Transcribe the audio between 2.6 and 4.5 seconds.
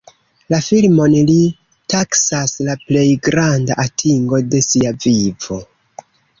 la plej granda atingo